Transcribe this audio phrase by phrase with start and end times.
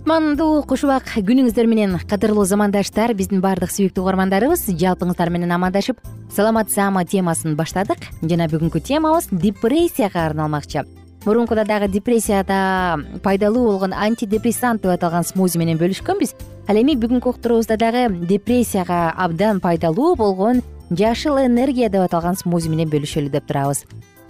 [0.00, 5.98] кутмандуу куш убак күнүңүздөр менен кадырлуу замандаштар биздин баардык сүйүктүү угармандарыбыз жалпыңыздар менен амандашып
[6.32, 8.06] саламат саама темасын баштадык.
[8.22, 10.86] Жана бүгүнкү темабыз депрессияга арналмакчы.
[11.26, 16.32] Мурункуда дагы депрессияда пайдалуу болгон антидепрессант деп аталган смузи менен бөлүшкөнбүз
[16.66, 22.88] ал эми бүгүнкү уктуруубузда дагы депрессияга абдан пайдалуу болгон жашыл энергия деп аталган смузи менен
[22.88, 23.84] бөлүшөлү деп турабыз.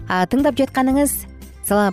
[0.09, 1.30] Тыңдап жатканыңыз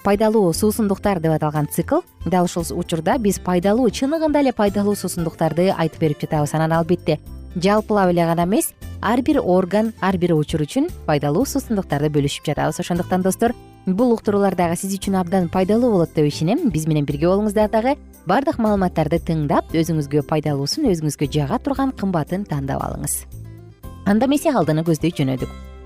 [0.03, 2.01] пайдалуу суусундуктар деп аталган цикл.
[2.25, 7.19] Дал ушул учурда биз пайдалуу чыныгында эле пайдалуу суусундуктарды айтып берип жатабыз анан албетте.
[7.55, 12.79] Жалпылап эле гана эмес ар бир орган ар бир учур үчүн пайдалуу суусундуктарды бөлүшүп жатабыз.
[12.79, 13.53] Ошондуктан достор
[13.85, 16.69] бул уктуруулар дагы сиз үчүн абдан пайдалуу болот деп ишенем.
[16.69, 17.95] Биз менен бирге болуңуздар дагы.
[18.25, 23.23] Баардык маалыматтарды тыңдап өзүңүзгө пайдалуусун өзүңүзгө жага турган кымбатын тандап алыңыз.
[24.05, 25.76] Анда эмесе алдыны көздөй жөнөдүк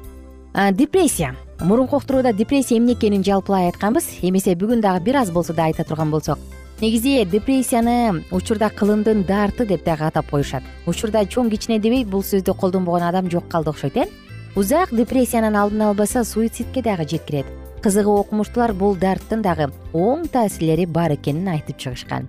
[0.53, 1.35] депрессия.
[1.59, 4.19] Мурунку уктурууда депрессия эмне экенин жалпылай айтканбыз.
[4.21, 6.39] Эмесе бүгүн дагы бир аз болсо да айта турган болсок.
[6.81, 10.63] Негизи депрессияны учурда кылымдын дарты деп дагы атап коюшат.
[10.87, 14.07] Учурда чоң кичине дебей бул сөздү колдонбогон адам жок калды окшойт э?
[14.55, 17.45] Узак депрессиянын алдын албаса суицидке дагы жеткирет.
[17.83, 22.27] Кызыгы окумуштуулар бул дарттын дагы оң таасирлери бар экенин айтып чыгышкан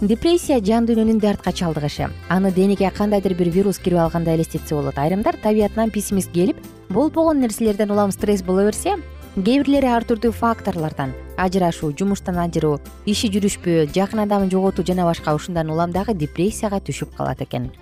[0.00, 4.96] депрессия жан дүйнөнүн дартка чалдыгышы аны денеге кандайдыр бир вирус кирип алгандай элестетсе болот.
[4.96, 6.56] Айрымдар табиятынан пессимист келип
[6.88, 13.26] болбогон нерселерден улам стресс боло берсе кээ бирлери ар түрдүү факторлордон ажырашуу жумуштан ажыроо иши
[13.26, 17.72] жүрүшпөө жакын адамын жоготуу жана башка ушундан улам дагы депрессияга түшүп калат экен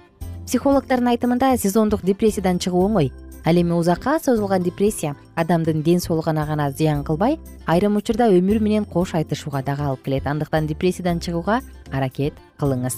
[0.46, 3.10] психологдордун айтымында сезондук депрессиядан чыгуу оңой.
[3.44, 8.84] Ал эми узакка созулган депрессия адамдын ден соолугуна гана зыян кылбай айрым учурда өмүр менен
[8.84, 10.26] кош айтышууга дагы алып келет.
[10.26, 11.60] Андыктан депрессиядан чыгууга
[11.92, 12.94] аракет кылыңыз.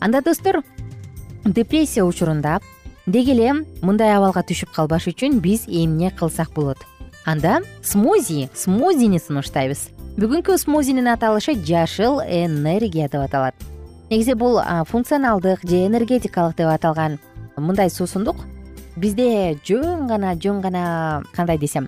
[0.00, 0.62] Анда достор
[1.44, 2.60] депрессия учурунда
[3.06, 6.78] деги эле мындай абалга түшүп калбаш үчүн биз эмне кылсак болот?
[7.24, 9.88] Анда смузи смузини сунуштайбыз.
[10.16, 13.54] Бүгүнкү смузинин аталышы жашыл энергия деп аталат
[14.12, 17.18] негизи бул функционалдык же энергетикалык деп аталган
[17.56, 18.36] мындай суусундук.
[18.96, 21.86] Бизде жөн гана жөн гана кандай десем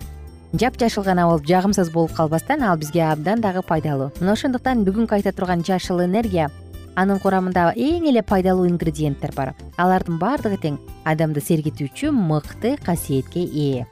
[0.54, 4.10] жапжашыл гана болуп жагымсыз болуп калбастан ал бизге абдан дагы пайдалуу.
[4.20, 6.48] Мына ошондуктан бүгүнкү айта турган жашыл энергия
[6.96, 9.52] анын курамында эң эле пайдалуу ингредиенттер бар.
[9.76, 13.84] Алардын баардыгы тең адамды сергитүүчү мыкты касиетке ээ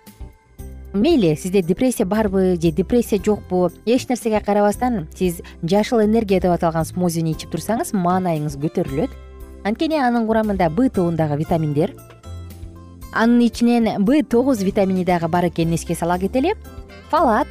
[0.94, 3.70] мейли сизде депрессия барбы же депрессия жокпу?
[3.86, 9.10] Эч нерсеге карабастан сиз жашыл энергия деп аталган смузини ичип турсаңыз маанайыңыз көтөрүлөт.
[9.64, 11.94] Анткени анын курамында б тобундагы витаминдер.
[13.12, 16.54] Анын ичинен б тогуз витамини дагы бар экенин эске сала кетели
[17.10, 17.48] фалат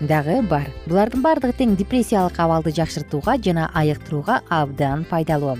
[0.00, 0.68] дагы бар.
[0.86, 5.56] Булардын баардыгы тең депрессиялык абалды жакшыртууга жана айыктырууга абдан пайдалуу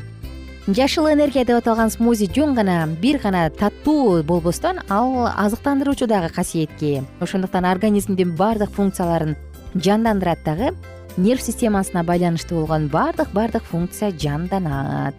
[0.67, 6.87] жашыл энергия деп аталган смузи жөн гана бир гана таттуу болбостон ал азыктандыруучу дагы касиетке.
[6.87, 9.37] Ээ ошондуктан организмдин баардык функцияларын
[9.75, 10.73] жандандырат дагы
[11.17, 15.15] нерв системасына байланыштуу болгон баардык баардык функция жанданат.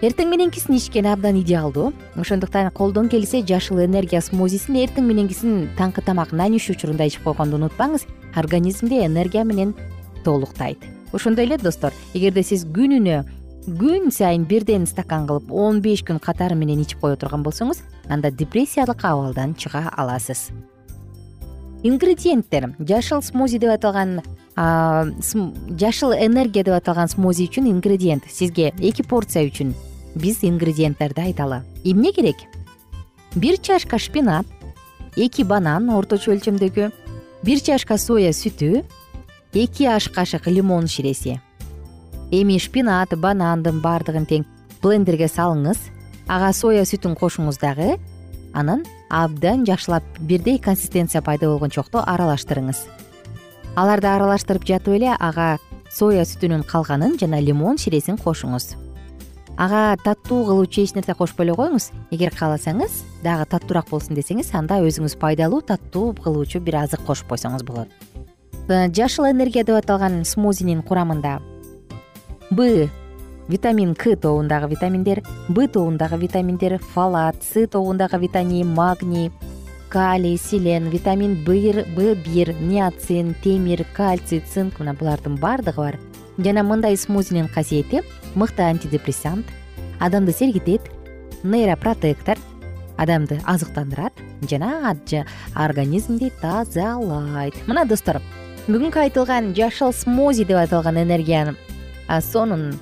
[0.00, 1.92] Эртең мененкисин ичкен абдан идеалдуу.
[2.16, 7.56] Ошондуктан колдон келсе жашыл энергия смозисин эртең мененкисин таңкы тамак нан иш учурунда ичип койгонду
[7.56, 9.74] унутпаңыз организмди энергия менен
[10.24, 10.78] толуктайт.
[11.12, 13.24] Ошондой эле достор эгерде сиз күнүнө
[13.66, 18.30] күн сайын бирден стакан кылып он беш күн катары менен ичип кое турган болсоңуз анда
[18.30, 20.50] депрессиялык абалдан чыга аласыз.
[21.82, 22.74] Ингредиенттер.
[22.78, 24.22] Жашыл смози деп аталган
[24.56, 28.24] жашыл энергия деп аталган смози үчүн ингредиент.
[28.30, 29.74] Сизге эки порция үчүн
[30.14, 31.62] биз ингредиенттерди айталы.
[31.84, 32.36] Эмне керек?
[33.34, 34.46] Бир чашка шпинат
[35.16, 36.90] эки банан орточо өлчөмдөгү
[37.42, 38.84] бир чашка соя сүтү
[39.52, 41.40] эки аш кашык лимон ширеси
[42.30, 44.44] эми шпинат банандын баардыгын тең
[44.82, 45.78] блендерге салыңыз.
[46.28, 47.96] Ага соя сүтүн кошуңуз дагы.
[48.54, 52.86] Анан абдан жакшылап бирдей консистенция пайда болгончокто аралаштырыңыз.
[53.76, 55.58] Аларды аралаштырып жатып эле ага
[55.92, 58.74] соя сүтүнүн калганын жана лимон ширесин кошуңуз.
[59.56, 61.90] Ага таттуу кылуучу эч нерсе кошпой эле коюңуз.
[62.10, 67.64] Эгер кааласаңыз дагы таттуураак болсун десеңиз анда өзүңүз пайдалуу таттуу кылуучу бир азык кошуп койсоңуз
[67.64, 67.88] болот.
[68.68, 71.38] Жашыл энергия деп аталган смозинин курамында
[72.50, 72.88] б.
[73.48, 79.30] Витамин к тобундагы витаминдер б тобундагы витаминдер фалат с тобундагы витамин магний
[79.88, 84.78] калий селен витамин б бир ниацин темир кальций цинк.
[84.78, 85.98] Мына булардын баардыгы бар.
[86.38, 88.02] Жана мындай смозинин касиети
[88.34, 89.46] мыкты антидепрессант
[89.98, 90.82] адамды сергитет
[91.42, 92.36] нейропротектор
[92.96, 94.12] адамды азыктандырат
[94.48, 94.96] жана
[95.54, 97.54] организмди тазалайт.
[97.66, 98.20] Мына достор
[98.66, 101.54] бүгүнкү айтылган жашыл смози деп аталган энергияны
[102.08, 102.74] сонун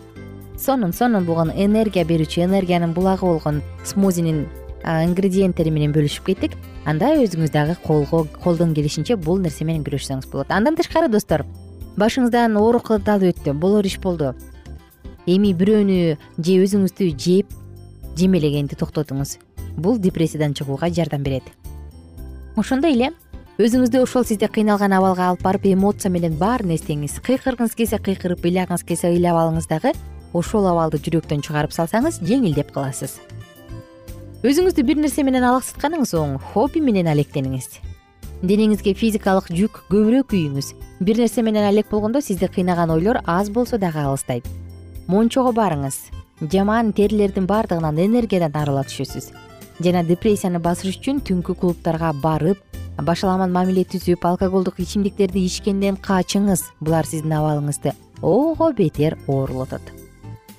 [0.59, 4.47] сонун сонун болгон энергия берүүчү энергиянын булагы болгон смозинин
[4.85, 6.57] ингредиенттери менен бөлүшүп кеттик.
[6.85, 10.51] Анда өзүңүз дагы колдон келишинче бул нерсе менен күрөшсөңүз болот.
[10.53, 11.47] Андан тышкары достор
[11.97, 14.35] башыңыздан оорук каталы өттү болор иш болду.
[15.27, 17.55] Эми бирөөнү же өзүңүздү жеп
[18.19, 19.39] жемелегенди токтотуңуз.
[19.77, 21.45] Бул депрессиядан чыгууга жардам берет.
[22.57, 23.13] Ошондой эле
[23.55, 28.83] өзүңүздү ошол сизди кыйналган абалга алып барып эмоция менен баарын эстеңиз кыйкыргыңыз келсе кыйкырып ыйлагыңыз
[28.83, 29.93] келсе ыйлап алыңыз дагы
[30.35, 33.21] ошол абалды жүрөктөн чыгарып салсаңыз жеңилдеп каласыз.
[34.43, 37.79] Өзүңүздү бир нерсе менен алаксытканыңыз оң хобби менен алектениңиз.
[38.43, 40.75] Денеңизге физикалык жүк көбүрөөк үйүңүз.
[40.99, 44.51] Бир нерсе менен алек болгондо сизди кыйнаган ойлор аз болсо дагы алыстайт.
[45.07, 46.11] Мончого барыңыз
[46.43, 49.31] жаман терилердин баардыгынан энергиядан арыла түшөсүз.
[49.79, 52.59] Жана депрессияны басыш үчүн түнкү клубтарга барып
[53.03, 56.63] башаламан мамиле түзүп алкоголдук ичимдиктерди ичкенден качыңыз.
[56.81, 59.83] Булар сиздин абалыңызды ого бетер оорулотот.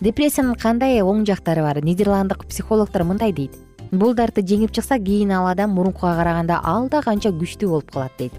[0.01, 1.79] Депрессиянын кандай оң жактары бар?
[1.83, 3.55] Нидерланддык психологдор мындай дейт.
[3.91, 8.33] Бул дартты жеңип чыкса кийин ал адам мурункуга караганда алда канча күчтүү болуп калат дейт.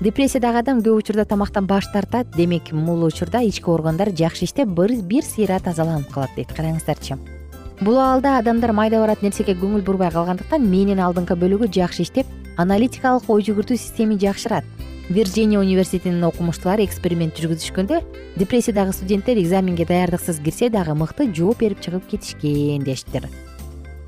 [0.00, 5.22] Депрессиядагы адам көп учурда тамактан баш тартат демек бул учурда ички органдар жакшы иштеп бир
[5.24, 6.52] сыйра тазаланып калат дейт.
[6.52, 7.18] Караңыздарчы.
[7.80, 12.26] Бул абалда адамдар майда барат нерсеге көңүл бурбай калгандыктан мээнин алдыңкы бөлүгү жакшы иштеп
[12.56, 14.64] аналитикалык ой жүгүртүү системи жакшырат.
[15.10, 18.00] Вирджиния университетинин окумуштуулары эксперимент жүргүзүшкөндө
[18.38, 23.26] депрессиядагы студенттер экзаменге даярдыксыз кирсе дагы мыкты жооп берип чыгып кетишкен деиштир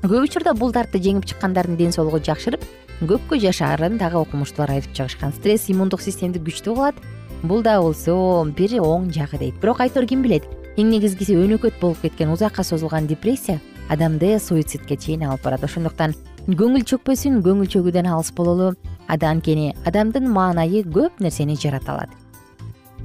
[0.03, 2.63] көп учурда бул дартты жеңип чыккандардын ден соолугу жакшырып
[3.07, 5.33] көпкө жашаарын дагы окумуштуулар айтып чыгышкан.
[5.35, 6.95] Стресс иммундук системди күчтүү кылат.
[7.43, 8.15] Бул да болсо
[8.55, 9.59] бир оң жагы дейт.
[9.61, 10.43] Бирок айтор ким билет?
[10.77, 15.63] Эң негизгиси өнөкөт болуп кеткен узакка созулган депрессия адамды суицидке чейин алып барат.
[15.63, 18.73] Ошондуктан көңүл чөкпөсүн көңүл чөгүүдөн алыс бололу.
[19.07, 22.09] Анткени адамдын маанайы көп нерсени жарата алат.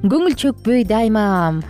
[0.03, 1.61] Көңүл чөкпөй дайыма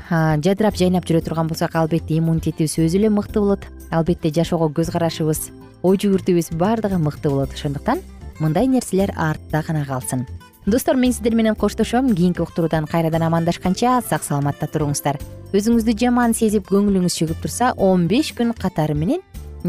[0.44, 3.66] жадырап жайнап жүрө турган болсок албетте иммунитетибиз өзү эле мыкты болот.
[3.90, 5.50] Албетте жашоого көз карашыбыз
[5.82, 7.52] ой жүгүртүүбүз баардыгы мыкты болот.
[7.52, 8.00] Ошондуктан
[8.40, 10.26] мындай нерселер артта гана калсын.
[10.66, 12.14] Достор мен сиздер менен коштошом.
[12.14, 15.16] Кийинки уктуруудан кайрадан амандашканча сак саламатта туруңуздар.
[15.52, 19.20] Өзүңүздү жаман сезип көңүлүңүз чөгүп турса он беш күн катары менен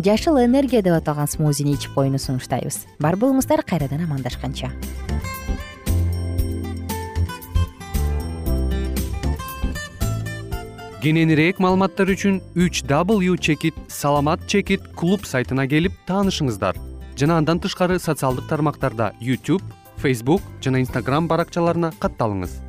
[0.03, 2.85] жашыл энергия деп аталган смозини ичип коюуну сунуштайбыз.
[2.99, 4.71] Бар болуңуздар кайрадан амандашканча.
[10.99, 16.75] Кененирээк маалыматтар үчүн үч w чекит саламат чекит клуб сайтына келип таанышыңыздар.
[17.19, 19.63] Жана андан тышкары социалдык тармактарда youtube
[19.99, 22.68] facebook жана instagram баракчаларына катталыңыз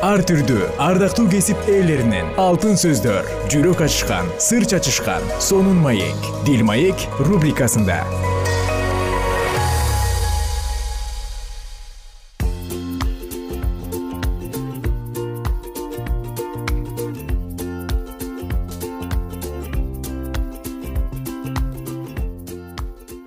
[0.00, 2.30] ар түрдүү ардактуу кесип ээлеринен.
[2.40, 6.28] Алтын сөздөр жүрөк ачышкан сыр чачышкан сонун маек.
[6.46, 8.00] Дил маек рубрикасында.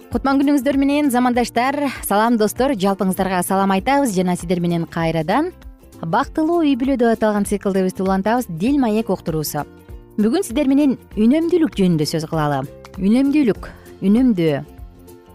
[0.10, 2.74] Кутман күнүңүздөр менен замандаштар салам достор.
[2.74, 4.16] Жалпыңыздарга салам айтабыз.
[4.18, 5.52] Жана сиздер менен кайрадан
[6.06, 9.64] бактылуу үй бүлө деп аталган циклдебизди улантабыз дил маек уктуруусу.
[10.18, 12.64] Бүгүн сиздер менен үнөмдүүлүк жөнүндө сөз кылалы.
[13.00, 13.70] Үнөмдүүлүк
[14.04, 14.60] үнөмдөө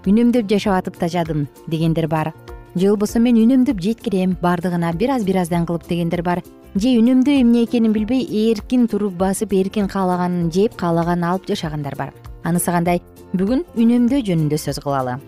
[0.09, 2.33] үнөмдөп жашап атып тажадым дегендер бар.
[2.75, 6.43] Же болбосо мен үнөмдөп жеткирем баардыгына бир аз бир аздан кылып дегендер бар.
[6.75, 12.15] Же үнөмдөө эмне экенин билбей эркин туруп басып эркин каалаганын жеп каалаганын алып жашагандар бар.
[12.45, 13.03] Анысы кандай?
[13.33, 15.19] Бүгүн үнөмдөө жөнүндө сөз кылалы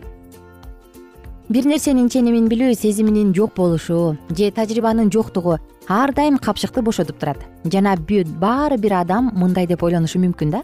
[1.50, 5.56] бир нерсенин ченемин билүү сезиминин жок болушу же тажрыйбанын жоктугу
[5.88, 7.38] ар дайым капчыкты бошотуп турат.
[7.64, 10.62] Жана баары бир адам мындай деп ойлонушу мүмкүн да.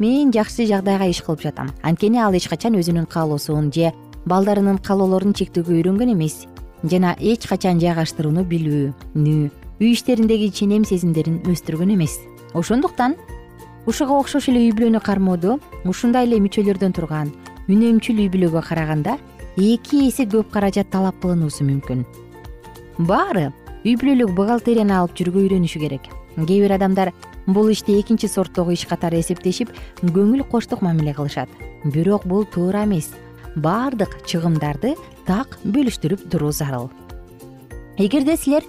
[0.00, 1.70] Мен жакшы жагдайга иш кылып жатам.
[1.82, 3.92] Анткени ал эч качан өзүнүн каалоосун же
[4.26, 6.48] балдарынын каалоолорун чектөөгө үйрөнгөн эмес.
[6.82, 9.50] Жана эч качан жайгаштырууну билүүнү
[9.80, 12.18] үй иштериндеги ченем сезимдерин өстүргөн эмес.
[12.54, 13.14] Ошондуктан
[13.86, 17.30] ушуга окшош эле үй бүлөнү кармоодо ушундай эле мүчөлөрдөн турган
[17.68, 19.16] үнөмчүл үй бүлөгө караганда
[19.56, 22.04] эки эсе көп каражат талап кылынуусу мүмкүн.
[22.98, 23.52] Баары
[23.84, 26.08] үй бүлөлүк бухгалтерияны алып жүрүүгө үйрөнүшү керек.
[26.34, 27.12] Кээ бир адамдар
[27.46, 29.70] бул ишти экинчи сорттогу иш катары эсептешип
[30.02, 31.48] көңүл коштук мамиле кылышат.
[31.84, 33.12] Бирок бул туура эмес.
[33.54, 34.96] Баардык чыгымдарды
[35.26, 36.90] так бөлүштүрүп туруу зарыл.
[37.98, 38.64] Эгерде силер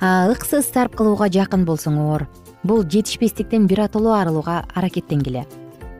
[0.00, 2.24] ыксыз сарп кылууга жакын болсоңор
[2.64, 5.44] бул жетишпестиктен биротоло арылууга аракеттенгиле.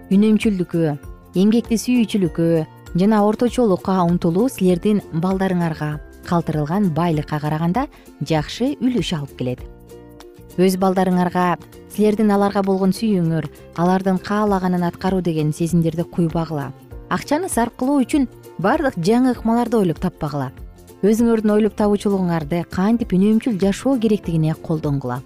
[0.08, 0.96] Үнөмчүлдүккө
[1.34, 7.86] эмгекти сүйүүчүлүккө жана орточолукка умтулуу силердин балдарыңарга калтырылган байлыкка караганда
[8.20, 9.62] жакшы үлүш алып келет.
[10.60, 11.56] Өз балдарыңарга
[11.94, 13.48] силердин аларга болгон сүйүүңөр
[13.80, 16.72] алардын каалаганын аткаруу деген сезимдерди куйбагыла
[17.08, 20.50] акчаны сарп кылуу үчүн баардык жаңы ыкмаларды ойлоп таппагыла
[21.02, 25.22] өзүңөрдүн ойлоп табуучулугуңарды кантип үнөмчүл жашоо керектигине колдонгула.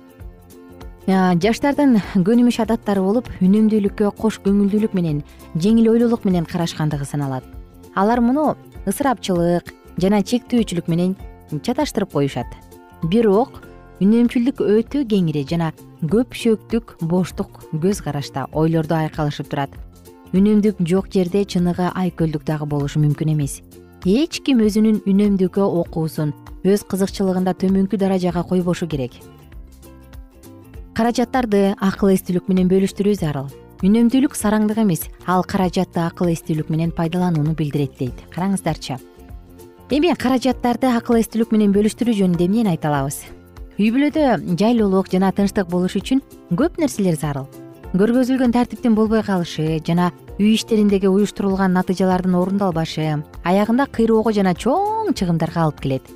[1.06, 5.20] Жаштардын көнүмүш адаттары болуп үнөмдүүлүккө кош көңүлдүүлүк менен
[5.54, 7.55] жеңил ойлуулук менен карашкандыгы саналат
[7.96, 11.16] алар муну ысырапчылык жана чектөөчүлүк менен
[11.50, 12.46] чаташтырып коюшат.
[13.08, 13.62] Бирок
[14.04, 15.72] үнөмчүлдүк өтө кеңири жана
[16.04, 19.72] көпшөөктүк боштук көз карашта ойлорду айкалышып турат.
[20.36, 23.62] Үнөмдүк жок жерде чыныгы айкөлдүк дагы болушу мүмкүн эмес.
[24.04, 26.34] Эч ким өзүнүн үнөмдүүлүккө окуусун
[26.68, 29.16] өз кызыкчылыгында төмөнкү даражага койбошу керек.
[30.92, 33.48] Каражаттарды акыл эстүүлүк менен бөлүштүрүү зарыл
[33.84, 38.22] үнөмдүүлүк сараңдык эмес ал каражатты акыл эстүүлүк менен пайдаланууну билдирет дейт.
[38.32, 38.96] Караңыздарчы.
[39.90, 43.20] Эми каражаттарды акыл эстүүлүк менен бөлүштүрүү жөнүндө эмнени айта алабыз?
[43.76, 46.22] Үй бүлөдө жайлуулук жана тынчтык болуш үчүн
[46.56, 47.44] көп нерселер зарыл.
[47.92, 53.10] Көргөзүлгөн тартиптин болбой калышы жана үй иштериндеги уюштурулган натыйжалардын орундалбашы
[53.44, 56.08] аягында кыйроого жана чоң чыгымдарга алып келет.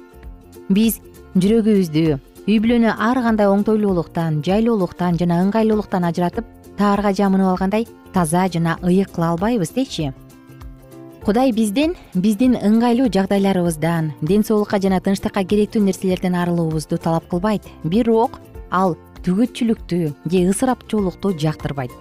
[0.72, 0.98] Биз
[1.36, 2.16] жүрөгүбүздү
[2.48, 6.48] үй бүлөнү ар кандай оңтойлуулуктан жайлуулуктан жана ыңгайлуулуктан ажыратып
[6.80, 10.12] таарга жамынып алгандай таза жана ыйык кыла албайбыз дечи.
[11.24, 17.68] Кудай бизден биздин ыңгайлуу жагдайларыбыздан ден соолукка жана тынчтыкка керектүү нерселерден арылуубузду талап кылбайт.
[17.84, 19.98] Бирок ал түгөтчүлүктү
[20.32, 21.92] же ысырапчуулукту жактырбайт.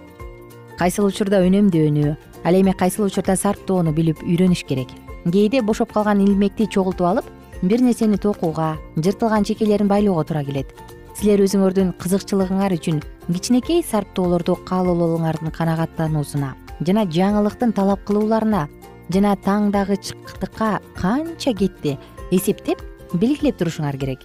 [0.80, 4.88] Кайсыл учурда үнөмдөөнү ал эми кайсыл учурда сарптоону билип үйрөнүш керек?
[5.26, 7.26] Кээде бошоп калган илмекти чогултуп алып
[7.62, 10.72] бир нерсени токууга жыртылган чекелерин байлоого туура келет
[11.20, 16.54] силер өзүңөрдүн кызыкчылыгыңар үчүн кичинекей сарптоолорду каалоолоруңардын канагаттануусуна
[16.88, 18.62] жана жаңылыктын талап кылууларына
[19.12, 21.98] жана таңдагычтыкка канча кетти
[22.32, 22.80] эсептеп
[23.20, 24.24] белгилеп турушуңар керек.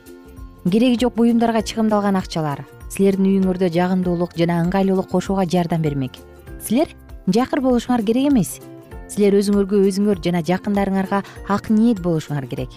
[0.71, 2.63] Кереги жок буюмдарга чыгымдалган акчалар
[2.95, 6.21] силердин үйүңөрдө жагымдуулук жана ыңгайлуулук кошууга жардам бермек.
[6.63, 6.95] Силер
[7.27, 8.61] жакыр болушуңар керек эмес.
[9.09, 12.71] Силер өзүңөргө өзүңөр жана жакындарыңарга ак ниет болушуңар керек.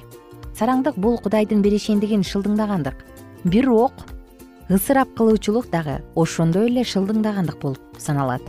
[0.57, 3.05] Сараңдык бул кудайдын беришендигин шылдыңдагандык
[3.47, 3.93] бирок
[4.69, 8.41] ысырап кылуучулук дагы ошондой эле шылдыңдагандык болуп саналат.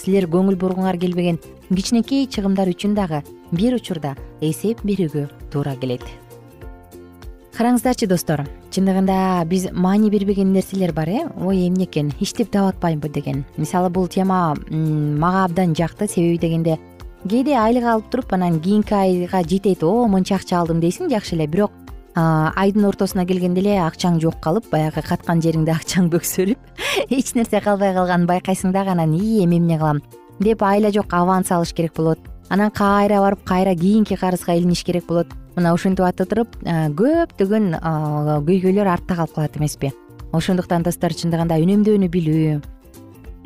[0.00, 1.36] Силер көңүл бургуңар келбеген
[1.68, 3.20] кичинекей чыгымдар үчүн дагы
[3.52, 6.06] бир учурда эсеп берүүгө туура келет.
[7.52, 11.26] Караңыздарчы достор чындыгында биз маани бербеген нерселер бар э?
[11.36, 12.14] Ой эмне экен?
[12.20, 13.44] Иштеп таап атпаймынбы деген.
[13.58, 16.78] Мисалы бул тема мага абдан жакты себеби дегенде
[17.28, 21.46] кээде айлык алып туруп анан кийинки айга жетет о мынча акча алдым дейсиң жакшы эле.
[21.46, 21.72] Бирок
[22.14, 26.82] айдын ортосуна келгенде эле акчаң жок калып баягы каткан жериңде акчаң бөксөрүп
[27.18, 30.02] эч нерсе калбай калганын байкайсың дагы анан ии эми эмне кылам?
[30.40, 32.18] Деп айла жок аванс алыш керек болот.
[32.48, 35.28] Анан кайра барып кайра кийинки карызга илиниш керек болот.
[35.56, 37.76] Мына ушинтип ата туруп көптөгөн
[38.48, 39.92] көйгөйлөр артта калып калат эмеспи.
[40.32, 42.60] Ошондуктан достор чындыгында үнөмдөөнү билүү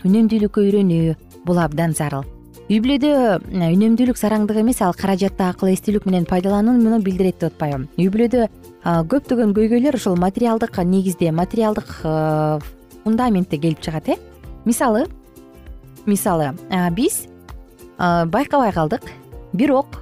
[0.04, 1.14] үнөмдүүлүккө үйрөнүү
[1.48, 2.33] бул абдан зарыл
[2.64, 3.10] үй бүлөдө
[3.52, 8.46] үнөмдүүлүк сараңдык эмес ал каражатты акыл эстүүлүк менен пайдаланууну билдирет деп атпайбы үй бүлөдө
[9.12, 11.92] көптөгөн көйгөйлөр ушул материалдык негизде материалдык
[13.04, 14.16] фундаментте келип чыгат э.
[14.64, 15.04] Мисалы
[16.06, 16.54] мисалы
[16.96, 17.26] биз
[17.98, 19.12] байкабай калдык
[19.52, 20.00] бирок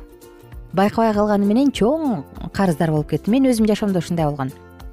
[0.72, 2.22] байкабай калганы менен чоң
[2.54, 3.30] карыздар болуп кетти.
[3.30, 4.52] Мен өзүмдүн жашоомдо ушундай болгон.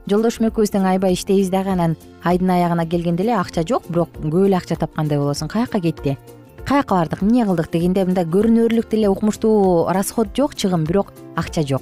[0.09, 1.95] Жолдошум экөөбүз тең аябай иштейбиз дагы анан
[2.25, 6.17] айдын аягына келгенде эле акча жок бирок көп эле акча тапкандай болосуң каяка кетти
[6.69, 11.81] каяка бардык эмне кылдык дегенде мындай көрүнөрлүк деле укмуштуу расход жок чыгым бирок акча жок.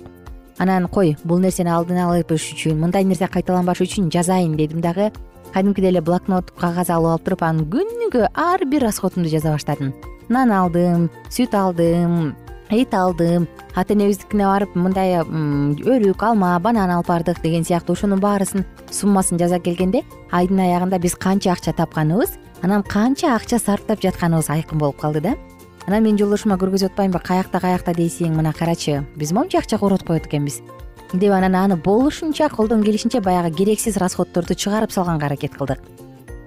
[0.57, 5.11] Анан кой бул нерсени алдын алыш үчүн мындай нерсе кайталанбаш үчүн жазайын дедим дагы
[5.53, 9.91] кадимкидей эле блокнот кагаз алып алып туруп анан күнүгө ар бир расходумду жаза баштадым.
[10.29, 12.33] Нан алдым сүт алдым
[12.71, 18.63] эт алдым ата энебиздикине барып мындай өрүк алма банан алып бардык деген сыяктуу ошонун баарысын
[18.91, 24.77] суммасын жаза келгенде айдын аягында биз канча акча тапканыбыз анан канча акча сарптап жатканыбыз айкын
[24.77, 25.35] болуп калды да.
[25.87, 30.61] Анан мен жолдошума көргөзүп атпаймынбы каякта каякта дейсиң мына карачы биз моунча акча коротуп экенбиз?
[31.13, 35.79] Деп анан аны болушунча колдон келишинче баягы керексиз расходторду чыгарып салганга аракет кылдык.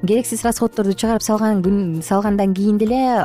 [0.03, 3.25] Керексиз расходторду чыгарып салган салгандан кийин деле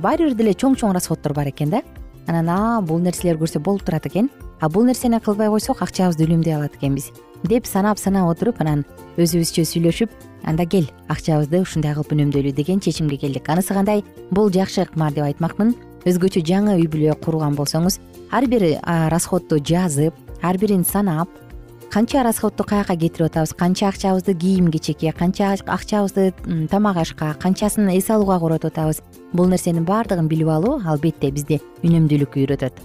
[0.00, 1.82] баары бир деле чоң чоң расходтор бар экен да.
[2.26, 4.30] Анан а бул нерселер көрсө болуп турат экен.
[4.60, 7.12] А бул нерсени кылбай койсок акчабызды үнөмдөй алат экенбиз
[7.44, 8.84] деп санап санап отуруп анан
[9.20, 10.10] өзүбүзчө сүйлөшүп
[10.48, 13.48] анда кел акчабызды ушундай кылып үнөмдөйлү деген чечимге келдик.
[13.48, 14.04] Анысы кандай?
[14.30, 15.74] Бул жакшы ыкма деп айтмакмын.
[16.04, 18.00] Өзгөчө жаңы үй бүлө курган болсоңуз
[18.32, 18.66] ар бир
[19.12, 21.28] расходду жазып ар бирин санап
[21.92, 23.54] канча расходду каяка кетирип атабыз?
[23.54, 26.34] Канча акчабызды кийим кечекке канча акчабызды
[26.70, 29.00] тамак ашка канчасын эс алууга коротуп атабыз?
[29.32, 32.82] Бул нерсенин баардыгын билип алуу албетте бизди үнөмдүүлүккө үйрөтөт.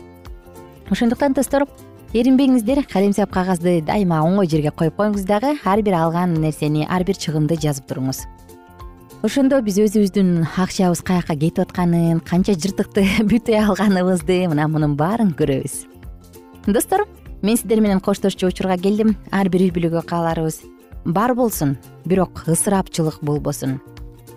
[0.89, 1.67] Ошондуктан достор
[2.09, 7.19] эринбеңиздер калемсап кагазды дайыма оңой жерге коюп коюңуз дагы ар бир алган нерсени ар бир
[7.21, 8.23] чыгымды жазып туруңуз.
[9.21, 15.83] Ошондо биз өзүбүздүн акчабыз каяка кетип атканын канча жыртыкты бүтөй алганыбызды мына мунун баарын көрөбүз.
[16.65, 17.05] Достор
[17.43, 19.13] мен сиздер менен коштошчу учурга келдим.
[19.31, 20.63] Ар бир үй бүлөгө кааларыбыз.
[21.05, 23.77] Бар болсун бирок ысырапчылык болбосун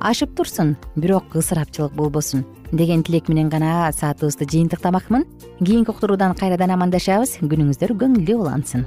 [0.03, 5.27] ашып турсун бирок ысырапчылык болбосун деген тилек менен гана саатыбызды жыйынтыктамакмын.
[5.61, 7.39] Кийинки уктуруудан кайрадан амандашабыз.
[7.45, 8.87] Күнүңүздөр көңүлдүү улансын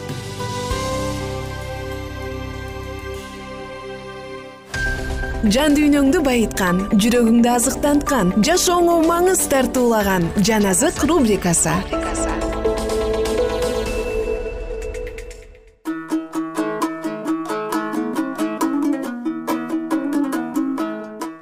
[5.49, 11.73] жан дүйнөңдү байыткан жүрөгүңдү азыктанткан жашооңо маңыз тартуулаган жан азык рубрикасы.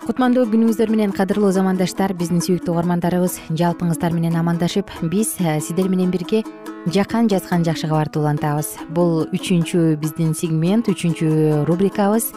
[0.07, 6.11] Кутмандуу күнүңүздөр менен кадырлуу замандаштар биздин сүйүктүү угармандарыбыз жалпыңыздар менен амандашып биз э, сиздер менен
[6.11, 6.45] бирге
[6.87, 12.31] жакан жазган жакшы кабарды улантабыз бул үчүнчү биздин сегмент үчүнчү рубрикабыз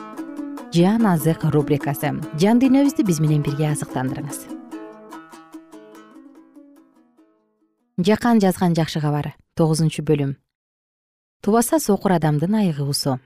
[0.72, 2.14] жан азык рубрикасы.
[2.40, 4.38] Жан дүйнөбүздү биз менен бирге азыктандырыңыз.
[8.00, 10.38] Жакан жазган жакшы кабар тогузунчу бөлүм.
[11.44, 13.18] Тубаса сокур адамдын айыгуусу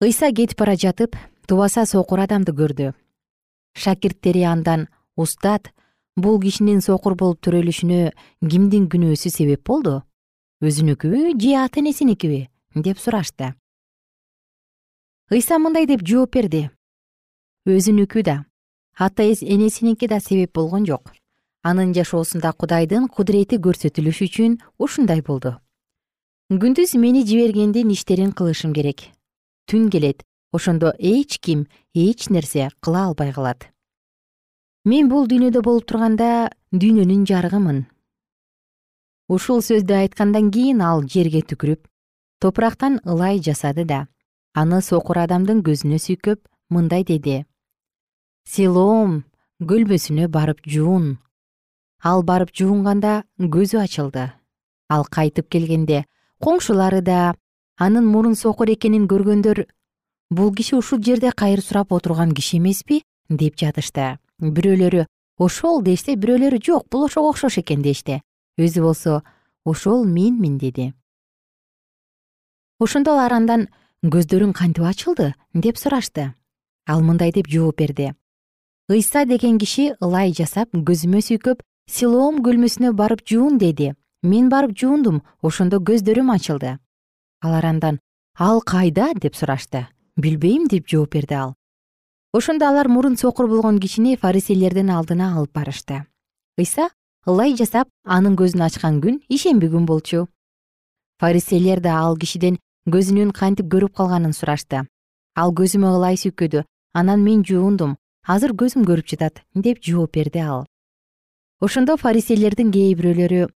[0.00, 1.16] ыйса кетип бара жатып
[1.46, 2.94] тубаса сокур адамды көрдү.
[3.76, 5.72] Шакирттери андан устат
[6.16, 10.00] бул кишинин сокур болуп төрөлүшүнө кимдин күнөөсү себеп болду?
[10.64, 13.52] Өзүнүкүбү же ата энесиникиби деп сурашты
[15.30, 16.70] ыйса мындай деп жооп берди.
[17.66, 18.44] Өзүнүкү да
[18.98, 21.12] ата энесиники да себеп болгон жок.
[21.62, 25.56] Анын жашоосунда кудайдын кудурети көрсөтүлүш үчүн ушундай болду.
[26.50, 29.08] Күндүз мени жибергендин иштерин кылышым керек.
[29.66, 33.70] Түн келет ошондо эч ким эч нерсе кыла албай калат.
[34.84, 37.86] Мен бул дүйнөдө болуп турганда дүйнөнүн жарыгымын
[39.28, 41.86] ушул сөздү айткандан кийин ал жерге түкүрүп
[42.44, 44.06] топурактан ылай жасады да
[44.54, 46.40] аны сокур адамдын көзүнө сүйкөп
[46.70, 47.44] мындай деди.
[48.48, 49.24] Силоом
[49.60, 51.18] көлбөсүнө барып жуун
[52.04, 54.32] ал барып жуунганда көзү ачылды.
[54.88, 56.04] Ал кайтып келгенде
[56.44, 57.34] коңшулары да
[57.76, 59.64] анын мурун сокур экенин көргөндөр
[60.30, 63.02] бул киши ушул жерде кайыр сурап отурган киши эмеспи?
[63.28, 64.18] деп жатышты.
[64.40, 65.06] Бирөөлөрү
[65.38, 68.20] ошол дешсе бирөөлөрү жок бул ошого окшош экен дешти.
[68.58, 69.22] Өзү болсо
[69.64, 70.92] ошол менмин деди.
[72.78, 73.68] Ошондо алар андан
[74.04, 75.34] көздөрүң кантип ачылды?
[75.54, 76.34] Деп сурашты.
[76.86, 78.12] Ал мындай деп жооп берди.
[78.88, 83.94] Ыйса деген киши ылай жасап көзүмө сүйкөп силоом көлмөсүнө барып жуун деди.
[84.22, 86.78] Мен барып жуундум ошондо көздөрүм ачылды
[87.44, 88.00] алар андан
[88.38, 89.12] ал кайда?
[89.14, 89.86] деп сурашты.
[90.16, 91.54] Билбейм деп жооп берди ал.
[92.32, 96.06] Ошондо алар мурун сокур болгон кишини фариселердин алдына алып барышты.
[96.58, 96.88] Ыйса
[97.26, 100.28] ылай жасап анын көзүн ачкан күн ишемби күн болчу.
[101.20, 104.82] Фариселер да ал кишиден көзүнүн кантип көрүп калганын сурашты.
[105.34, 107.96] Ал көзүмө ылай сүйкөдү анан мен жуундум.
[108.28, 110.66] Азыр көзүм көрүп жатат деп жооп берди ал.
[111.60, 113.48] Ошондо фариселердин кээ бирөөлөрү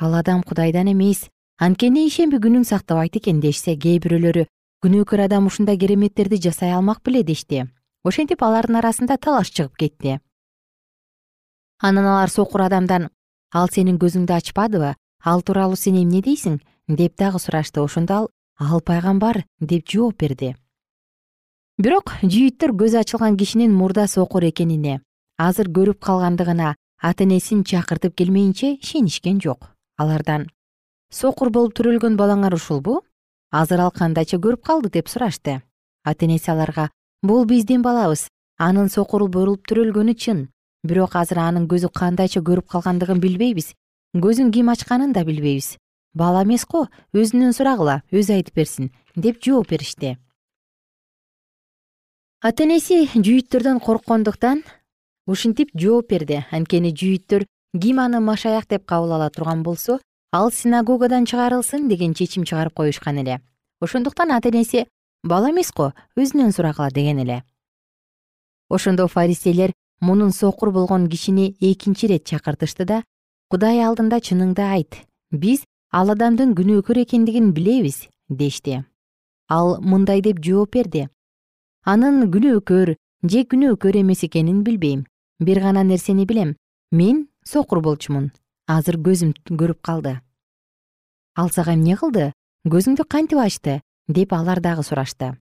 [0.00, 1.28] ал адам кудайдан эмес
[1.60, 4.46] анткени ишемби күнүн сактабайт экен дешсе кээ бирөөлөрү
[4.80, 7.66] күнөөкөр адам ушундай кереметтерди жасай алмак беле дешти.
[8.02, 10.20] Ошентип алардын арасында талаш чыгып кетти.
[11.80, 13.10] Анан алар сокур адамдан
[13.52, 16.60] ал сенин көзүңдү ачпадыбы ал тууралуу сен эмне дейсиң?
[16.88, 17.80] деп дагы сурашты.
[17.80, 18.30] Ошондо ал
[18.60, 20.54] ал пайгамбар деп жооп берди.
[21.80, 25.00] Бирок жүйүттөр көзү ачылган кишинин мурда сокур экенине
[25.40, 30.46] азыр көрүп калгандыгына ата энесин чакыртып келмейинче ишенишкен жок алардан.
[31.10, 33.00] Сокур болуп төрөлгөн балаңар ушулбу
[33.50, 35.62] азыр ал кандайча көрүп калды деп сурашты.
[36.04, 36.90] Ата энеси аларга
[37.22, 40.48] бул биздин балабыз анын сокур болуп төрөлгөнү чын.
[40.84, 43.72] Бирок азыр анын көзү кандайча көрүп калгандыгын билбейбиз
[44.16, 45.78] көзүн ким ачканын да билбейбиз
[46.14, 50.16] бала эмес го өзүнөн сурагыла өзү айтып берсин деп жооп беришти.
[52.40, 54.62] Ата энеси жүйүттөрдөн корккондуктан
[55.26, 56.44] ушинтип жооп берди.
[56.50, 57.44] Анткени жүйүттөр
[57.80, 60.00] ким аны машаяк деп кабыл ала турган болсо
[60.32, 63.40] ал синагогадан чыгарылсын деген чечим чыгарып коюшкан эле.
[63.80, 64.86] Ошондуктан ата энеси
[65.22, 67.42] бала эмес го өзүнөн сурагыла деген эле.
[68.68, 73.02] Ошондо фариселер мунун сокур болгон кишини экинчи ирет чакыртышты да
[73.50, 78.84] кудай алдында чыныңды айт биз ал адамдын күнөөкөр экендигин билебиз дешти.
[79.48, 81.08] Ал мындай деп жооп берди.
[81.84, 85.06] Анын күнөөкөр же күнөөкөр эмес экенин билбейм.
[85.40, 86.56] Бир гана нерсени билем.
[86.90, 88.32] Мен сокур болчумун.
[88.66, 90.20] Азыр көзүм көрүп калды
[91.40, 92.32] ал сага эмне кылды?
[92.68, 95.32] Көзүңдү кантип ачты деп алар дагы сурашты.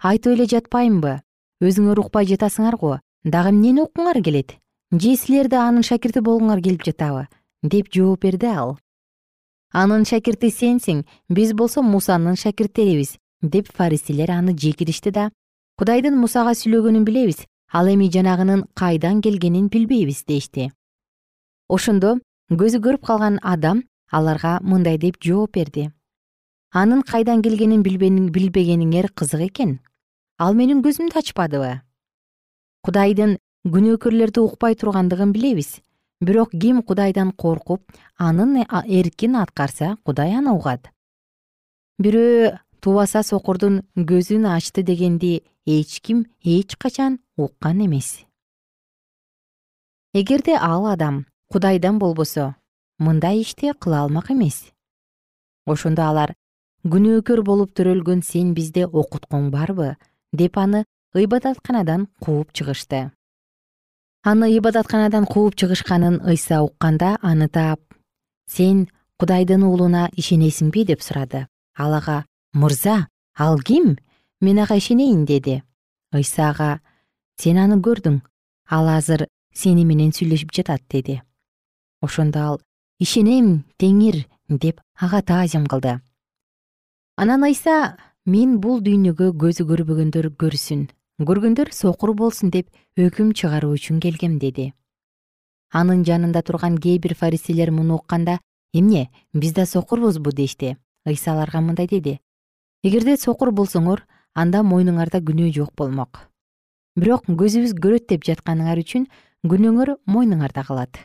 [0.00, 1.18] Айтып эле жатпаймынбы
[1.60, 2.98] өзүңөр укпай жатасыңар го.
[3.24, 4.56] Дагы эмнени уккуңар келет?
[4.92, 7.26] Же силер да анын шакирти болгуңар келип жатабы
[7.62, 8.78] деп жооп берди ал
[9.72, 15.30] анын шакирти сенсиң биз болсо мусанын шакирттерибиз деп фариселер аны жекиришти да.
[15.78, 20.70] Кудайдын мусага сүйлөгөнүн билебиз ал эми жанагынын кайдан келгенин билбейбиз дешти.
[21.68, 22.18] Ошондо
[22.50, 25.90] көзү көрүп калган адам аларга мындай деп жооп берди.
[26.72, 29.78] Анын кайдан келгенин билбегениңер кызык экен
[30.40, 31.70] ал менин көзүмдү ачпадыбы
[32.86, 33.34] кудайдын
[33.68, 35.80] күнөөкөрлөрдү укпай тургандыгын билебиз
[36.20, 37.82] бирок ким кудайдан коркуп
[38.16, 38.64] анын
[38.98, 40.90] эркин аткарса кудай аны угат
[42.00, 48.24] бирөө тубаса сокурдун көзүн ачты дегенди эч ким эч качан уккан эмес.
[50.14, 52.54] Эгерде ал адам кудайдан болбосо
[52.98, 54.72] мындай ишти кыла алмак эмес.
[55.66, 56.34] Ошондо алар
[56.84, 59.96] күнөөкөр болуп төрөлгөн сен бизде окуткуң барбы?
[60.32, 63.10] деп аны ыйбадатканадан кууп чыгышты
[64.22, 67.80] аны ыйбадатканадан кууп чыгышканын ыйса укканда аны таап.
[68.46, 71.46] Сен кудайдын уулуна ишенесиңби деп сурады.
[71.76, 73.96] Ал ага мырза ал ким?
[74.40, 75.62] Мен ага ишенейин деди.
[76.12, 76.80] Ыйса ага
[77.36, 78.20] сен аны көрдүң.
[78.68, 81.22] Ал азыр сени менен сүйлөшүп жатат деди.
[82.02, 82.60] Ошондо ал
[82.98, 86.00] ишенем теңир деп ага таазим кылды.
[87.16, 90.88] Анан ыйса мен бул дүйнөгө көзү көрбөгөндөр көрсүн
[91.20, 94.72] көргөндөр сокур болсун деп өкүм чыгаруу үчүн келгем деди.
[95.70, 98.38] Анын жанында турган кээ бир фаристейлер муну укканда
[98.72, 100.76] эмне биз да сокурбузбу дешти.
[101.06, 102.18] Ыйса аларга мындай деди.
[102.82, 106.26] Эгерде сокур болсоңор анда мойнуңарда күнөө жок болмок.
[106.96, 109.06] Бирок көзүбүз көрөт деп жатканыңар үчүн
[109.46, 110.98] күнөөңөр мойнуңарда калат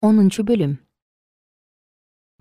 [0.00, 0.76] онунчу бөлүм.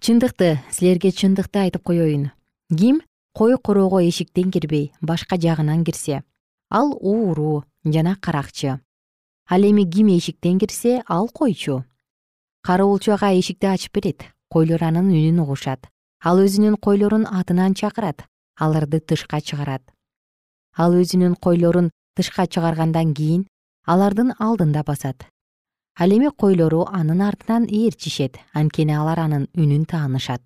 [0.02, 2.28] Чындыкты силерге чындыкты айтып коеюн
[2.70, 3.00] ким
[3.38, 6.23] кой короого эшиктен кирбей башка жагынан кирсе.
[6.71, 8.80] Ал ууруу жана каракчы.
[9.47, 11.86] Ал эми ким эшиктен кирсе ал койчу.
[12.63, 15.86] Кароолчу ага эшикти ачып берет койлор анын үнүн угушат.
[16.19, 18.26] Ал өзүнүн койлорун атынан чакырат
[18.60, 19.84] аларды тышка чыгарат.
[20.76, 23.45] Ал өзүнүн койлорун тышка чыгаргандан кийин
[23.86, 25.30] алардын алдында басат.
[25.93, 30.41] Ал эми койлору анын артынан ээрчишет анткени алар анын үнүн таанышат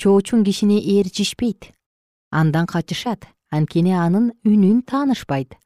[0.00, 1.74] чоочун кишини ээрчишпейт.
[2.30, 5.60] Андан качышат анткени анын үнүн таанышпайт.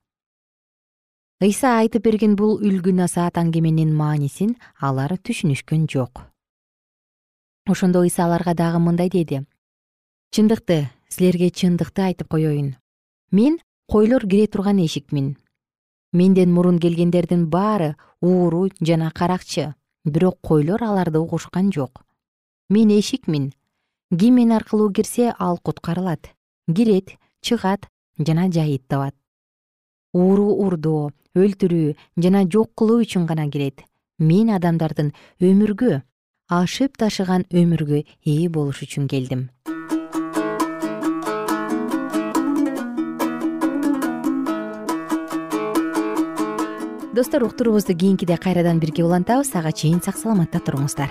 [1.39, 6.27] Ыйса айтып берген бул үлгү насаат аңгеменин маанисин алар түшүнүшкөн жок.
[7.71, 9.47] Ошондо ыйса аларга дагы мындай деди.
[10.35, 12.75] Чындыкты силерге чындыкты айтып коеюн
[13.31, 15.37] мен койлор кире турган эшикмин.
[16.13, 19.75] Менден мурун келгендердин баары ууру жана каракчы.
[20.05, 22.03] Бирок койлор аларды угушкан жок.
[22.69, 23.53] Мен эшикмин
[24.19, 26.31] ким мен аркылуу кирсе ал куткарылат.
[26.69, 29.15] Кирет чыгат жана жайыт табат.
[30.13, 33.83] Ууру урдоо өлтүрүү жана жок кылуу үчүн гана кирет.
[34.19, 36.03] Мен адамдардын өмүргө
[36.49, 39.51] ашып ташыган өмүргө ээ болуш үчүн келдим.
[47.15, 49.55] Достор уктуруубузду кийинкиде кайрадан бирге улантабыз.
[49.55, 51.11] Ага чейин сак саламатта туруңуздар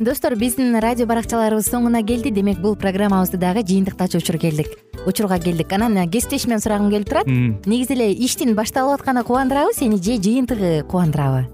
[0.00, 2.30] достор биздин радио баракчаларыбыз соңуна келди.
[2.34, 4.68] Демек бул программабызды дагы жыйынтыктачу учур келдик.
[5.06, 5.72] Учурга келдик.
[5.72, 7.26] Анан кесиптешимден сурагым келип турат.
[7.26, 11.46] Негизи эле иштин башталып атканы кубандырабы сени же жыйынтыгы кубандырабы?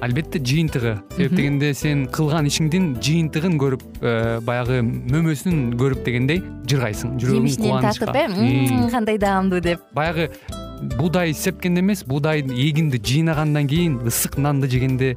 [0.00, 0.98] Албетте жыйынтыгы.
[1.16, 7.82] Себеп дегенде сен кылган ишиңдин жыйынтыгын көрүп э, баягы мөмөсүн көрүп дегендей жыргайсың жүрөгүң жемишинен
[7.82, 8.90] татып э?
[8.92, 9.82] Кандай даамдуу деп.
[9.96, 10.30] Баягы
[10.96, 15.16] буудай сепкенде эмес буудай эгинди жыйнагандан кийин ысык нанды жегенде